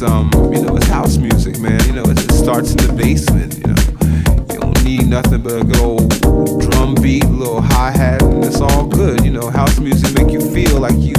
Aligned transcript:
it's 0.00 0.08
um, 0.08 0.30
you 0.52 0.62
know, 0.62 0.76
it's 0.76 0.86
house 0.86 1.16
music, 1.16 1.58
man. 1.58 1.84
You 1.86 1.94
know, 1.94 2.04
it 2.04 2.16
just 2.16 2.38
starts 2.38 2.70
in 2.70 2.76
the 2.76 2.92
basement. 2.92 3.58
You 3.58 3.66
know, 3.66 4.54
you 4.54 4.60
don't 4.60 4.84
need 4.84 5.08
nothing 5.08 5.42
but 5.42 5.54
a 5.54 5.64
good 5.64 5.80
old 5.80 6.10
drum 6.70 6.94
beat, 6.94 7.24
little 7.24 7.60
hi 7.60 7.90
hat, 7.90 8.22
and 8.22 8.44
it's 8.44 8.60
all 8.60 8.86
good. 8.86 9.24
You 9.24 9.32
know, 9.32 9.50
house 9.50 9.80
music 9.80 10.14
make 10.14 10.32
you 10.32 10.40
feel 10.40 10.78
like 10.78 10.94
you, 10.98 11.14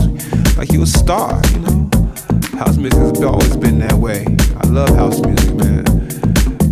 like 0.55 0.71
you 0.71 0.83
a 0.83 0.85
star. 0.85 1.41
You 1.51 1.59
know, 1.59 1.89
house 2.57 2.77
music 2.77 2.99
has 2.99 3.21
always 3.21 3.57
been 3.57 3.79
that 3.79 3.95
way. 3.95 4.25
I 4.55 4.67
love 4.67 4.95
house 4.95 5.19
music, 5.19 5.55
man. 5.55 5.83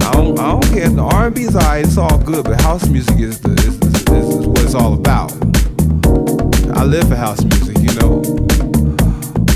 I 0.01 0.11
don't, 0.13 0.39
I 0.39 0.51
don't 0.51 0.63
care 0.69 0.85
if 0.85 0.95
the 0.95 1.03
R&B's 1.03 1.55
alright, 1.57 1.83
it's 1.83 1.97
all 1.97 2.17
good, 2.19 2.45
but 2.45 2.61
house 2.61 2.87
music 2.87 3.19
is 3.19 3.41
the 3.41 3.51
is, 3.51 3.75
is, 3.83 4.39
is 4.39 4.47
what 4.47 4.63
it's 4.63 4.75
all 4.75 4.93
about. 4.93 5.33
I 6.77 6.85
live 6.85 7.09
for 7.09 7.17
house 7.17 7.43
music, 7.43 7.77
you 7.79 7.93
know. 7.99 8.47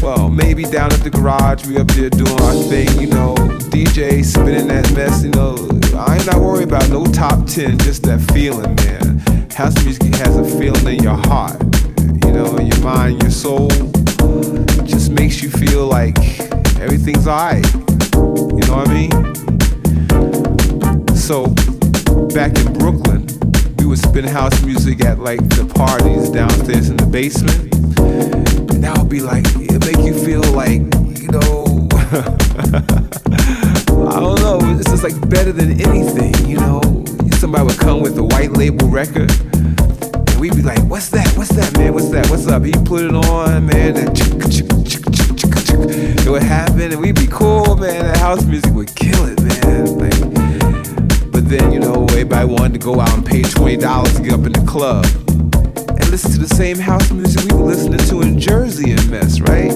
Well, 0.01 0.29
maybe 0.29 0.63
down 0.63 0.91
at 0.91 1.01
the 1.01 1.11
garage, 1.11 1.67
we 1.67 1.77
up 1.77 1.87
there 1.89 2.09
doing 2.09 2.41
our 2.41 2.55
thing, 2.69 2.89
you 2.99 3.05
know. 3.05 3.35
DJ 3.69 4.25
spinning 4.25 4.67
that 4.69 4.91
mess, 4.93 5.23
you 5.23 5.29
know. 5.29 5.55
I 5.95 6.15
ain't 6.15 6.25
not 6.25 6.41
worried 6.41 6.67
about 6.67 6.89
no 6.89 7.05
top 7.05 7.45
10, 7.45 7.77
just 7.77 8.01
that 8.03 8.19
feeling, 8.33 8.73
man. 8.77 9.19
House 9.51 9.75
music 9.83 10.15
has 10.15 10.35
a 10.37 10.43
feeling 10.57 10.97
in 10.97 11.03
your 11.03 11.17
heart, 11.27 11.61
you 12.25 12.31
know, 12.31 12.57
in 12.57 12.65
your 12.65 12.81
mind, 12.81 13.21
your 13.21 13.29
soul. 13.29 13.67
It 13.71 14.85
just 14.85 15.11
makes 15.11 15.43
you 15.43 15.51
feel 15.51 15.85
like 15.85 16.17
everything's 16.79 17.27
alright. 17.27 17.71
You 18.15 18.65
know 18.65 18.77
what 18.77 18.89
I 18.89 18.93
mean? 18.93 19.11
So, 21.15 21.45
back 22.33 22.57
in 22.57 22.73
Brooklyn, 22.73 23.27
we 23.77 23.85
would 23.85 23.99
spin 23.99 24.25
house 24.25 24.63
music 24.63 25.05
at 25.05 25.19
like 25.19 25.47
the 25.49 25.71
parties 25.75 26.31
downstairs 26.31 26.89
in 26.89 26.97
the 26.97 27.05
basement. 27.05 27.80
And 28.01 28.83
that 28.83 28.97
would 28.97 29.09
be 29.09 29.21
like, 29.21 29.45
it 29.57 29.85
make 29.85 30.05
you 30.05 30.13
feel 30.13 30.43
like, 30.53 30.81
you 31.19 31.29
know, 31.29 31.87
I 34.11 34.19
don't 34.19 34.39
know. 34.41 34.59
This 34.75 34.91
is 34.91 35.03
like 35.03 35.29
better 35.29 35.51
than 35.51 35.79
anything, 35.81 36.33
you 36.47 36.57
know. 36.57 36.81
Somebody 37.37 37.65
would 37.65 37.77
come 37.77 38.01
with 38.01 38.17
a 38.17 38.23
white 38.23 38.51
label 38.51 38.87
record. 38.87 39.31
And 39.31 40.39
we'd 40.39 40.55
be 40.55 40.61
like, 40.61 40.81
what's 40.89 41.09
that? 41.09 41.31
What's 41.37 41.53
that, 41.55 41.77
man? 41.77 41.93
What's 41.93 42.09
that? 42.09 42.29
What's 42.29 42.47
up? 42.47 42.63
He 42.63 42.71
put 42.71 43.03
it 43.03 43.13
on, 43.13 43.65
man. 43.65 43.97
And 43.97 44.17
it 46.25 46.29
would 46.29 46.43
happen, 46.43 46.91
and 46.91 47.01
we'd 47.01 47.15
be 47.15 47.27
cool, 47.27 47.75
man. 47.77 48.03
That 48.03 48.17
house 48.17 48.43
music 48.43 48.73
would 48.73 48.95
kill 48.95 49.25
it, 49.25 49.41
man. 49.41 49.85
Like, 49.97 51.31
but 51.31 51.49
then, 51.49 51.71
you 51.71 51.79
know, 51.79 52.03
everybody 52.05 52.45
wanted 52.47 52.73
to 52.73 52.79
go 52.79 52.99
out 52.99 53.13
and 53.13 53.25
pay 53.25 53.41
$20 53.41 54.15
to 54.15 54.21
get 54.21 54.33
up 54.33 54.45
in 54.45 54.51
the 54.51 54.65
club 54.67 55.05
listen 56.11 56.31
to 56.33 56.39
the 56.39 56.55
same 56.55 56.77
house 56.77 57.09
music 57.09 57.49
we 57.49 57.57
were 57.57 57.67
listening 57.67 57.97
to 57.97 58.21
in 58.21 58.37
Jersey 58.37 58.91
and 58.91 59.09
mess, 59.09 59.39
right? 59.39 59.71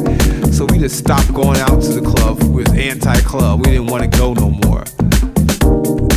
So 0.54 0.66
we 0.66 0.80
just 0.80 0.98
stopped 0.98 1.34
going 1.34 1.58
out 1.62 1.82
to 1.84 1.94
the 1.94 2.02
club. 2.06 2.44
We 2.44 2.64
was 2.64 2.74
anti-club. 2.74 3.66
We 3.66 3.72
didn't 3.72 3.88
want 3.88 4.04
to 4.04 4.20
go 4.20 4.34
no 4.34 4.50
more. 4.50 4.84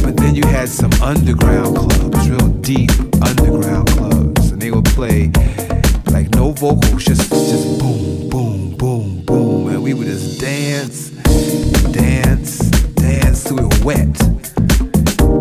But 0.03 0.17
then 0.17 0.35
you 0.35 0.43
had 0.49 0.69
some 0.69 0.91
underground 1.01 1.77
clubs, 1.77 2.29
real 2.29 2.49
deep 2.49 2.91
underground 3.23 3.91
clubs, 3.91 4.51
and 4.51 4.61
they 4.61 4.73
would 4.73 4.87
play 4.87 5.31
like 6.11 6.31
no 6.31 6.51
vocals, 6.51 7.05
just 7.05 7.31
just 7.31 7.79
boom, 7.79 8.29
boom, 8.29 8.77
boom, 8.77 9.25
boom, 9.25 9.69
and 9.69 9.81
we 9.81 9.95
would 9.95 10.09
just 10.09 10.41
dance, 10.41 11.11
dance, 11.93 12.59
dance 12.99 13.45
till 13.45 13.59
we 13.59 13.63
were 13.63 13.85
wet. 13.85 14.21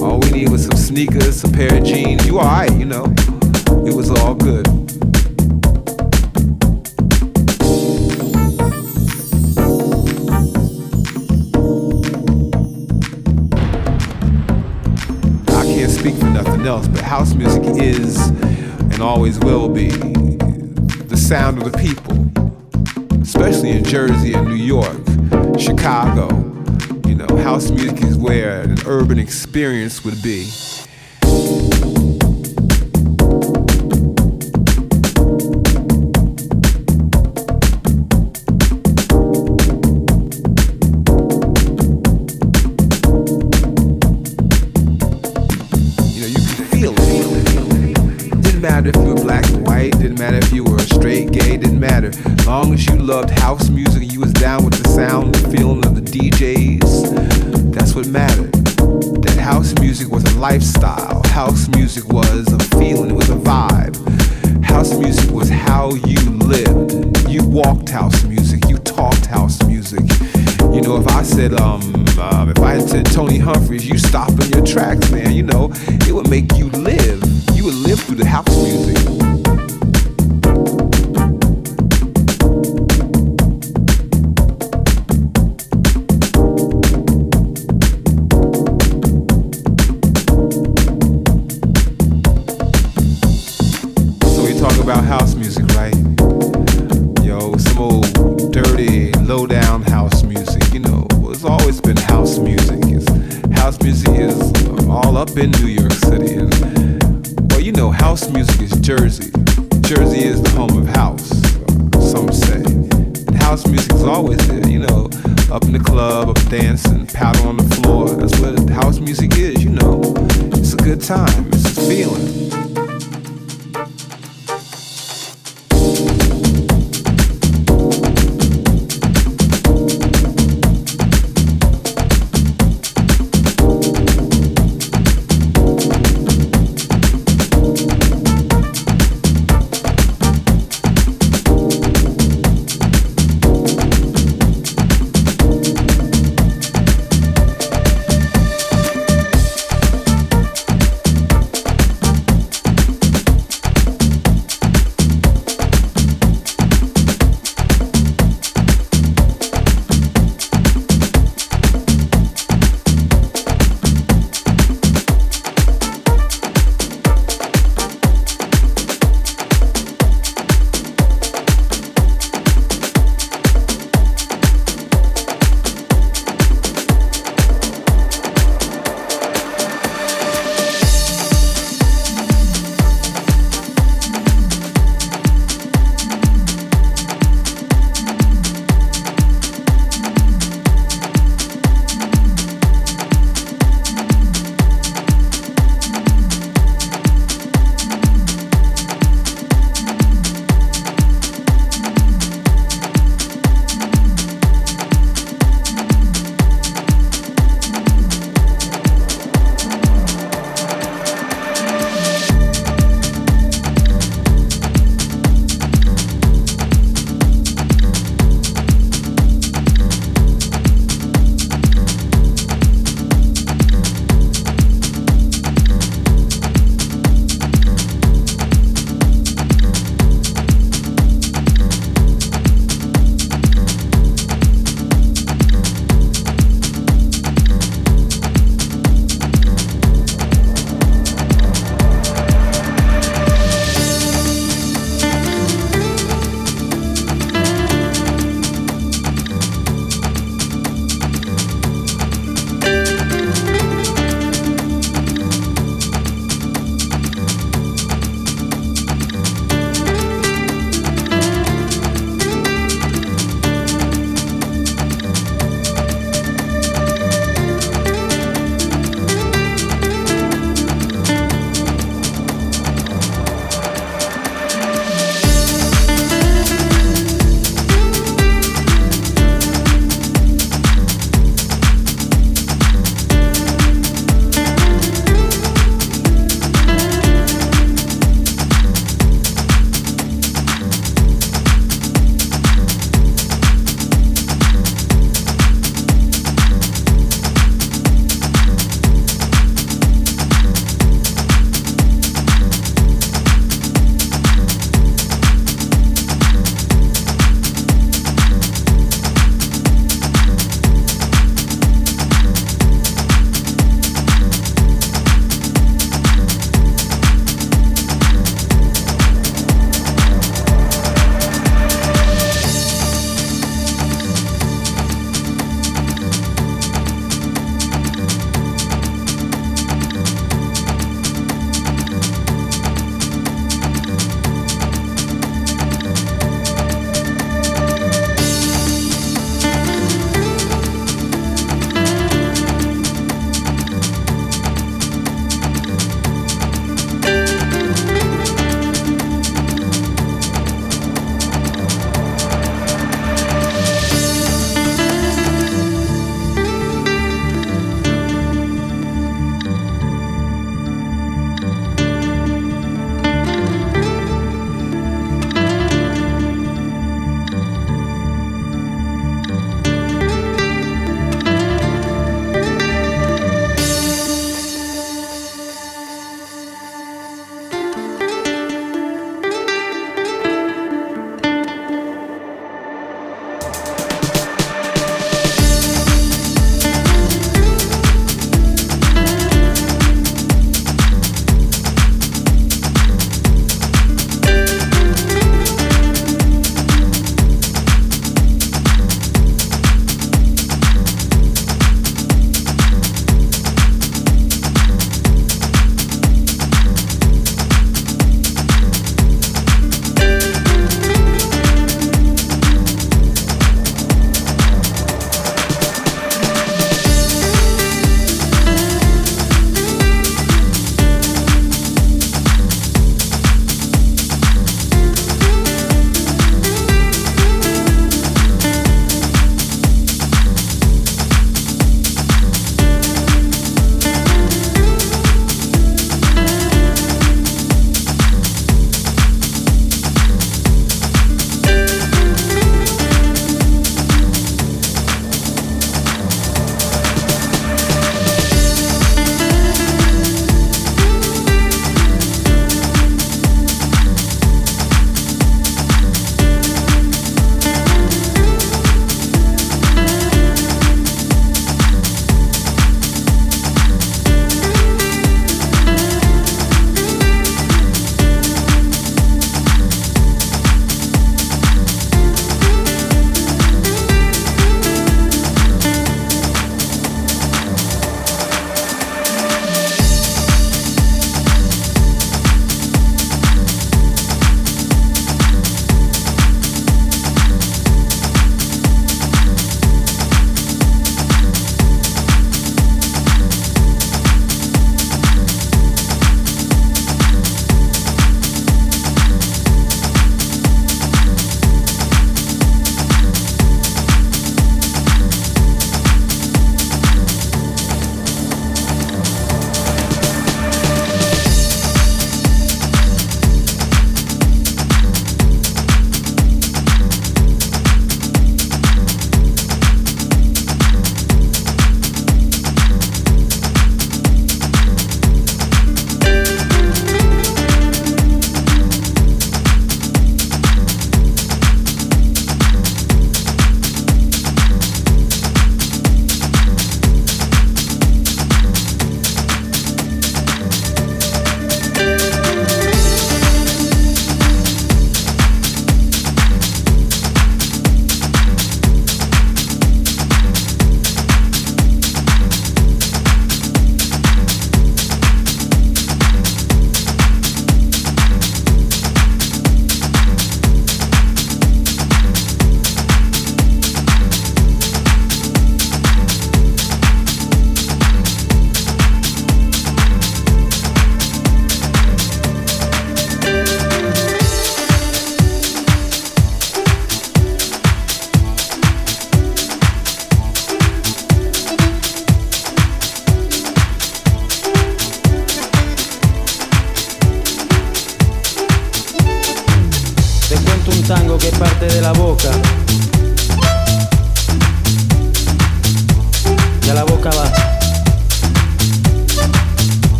All 0.00 0.18
we 0.20 0.30
need 0.30 0.48
was 0.48 0.64
some 0.64 0.78
sneakers, 0.78 1.44
a 1.44 1.48
pair 1.48 1.76
of 1.76 1.84
jeans. 1.84 2.26
You 2.26 2.38
alright, 2.38 2.72
you 2.72 2.86
know. 2.86 3.14
It 3.92 3.96
was 3.96 4.10
all 4.10 4.34
good. 4.34 4.66
I 15.50 15.64
can't 15.66 15.90
speak 15.90 16.14
for 16.14 16.24
nothing 16.24 16.66
else, 16.66 16.88
but 16.88 17.02
house 17.02 17.34
music 17.34 17.64
is 17.76 18.16
and 18.18 19.02
always 19.02 19.38
will 19.40 19.68
be 19.68 19.90
the 19.90 21.18
sound 21.18 21.58
of 21.62 21.70
the 21.70 21.76
people, 21.76 22.16
especially 23.20 23.72
in 23.72 23.84
Jersey 23.84 24.32
and 24.32 24.48
New 24.48 24.54
York, 24.54 24.96
Chicago. 25.60 26.30
You 27.06 27.16
know, 27.16 27.36
house 27.36 27.70
music 27.70 28.02
is 28.02 28.16
where 28.16 28.62
an 28.62 28.78
urban 28.86 29.18
experience 29.18 30.02
would 30.02 30.22
be. 30.22 30.48